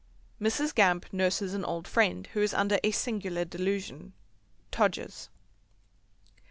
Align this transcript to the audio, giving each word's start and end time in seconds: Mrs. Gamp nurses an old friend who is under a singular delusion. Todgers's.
Mrs. 0.41 0.73
Gamp 0.73 1.05
nurses 1.13 1.53
an 1.53 1.63
old 1.63 1.87
friend 1.87 2.25
who 2.33 2.41
is 2.41 2.55
under 2.55 2.79
a 2.83 2.89
singular 2.89 3.45
delusion. 3.45 4.13
Todgers's. 4.71 5.29